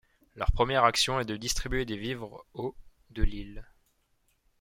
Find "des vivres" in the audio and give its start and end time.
1.85-2.43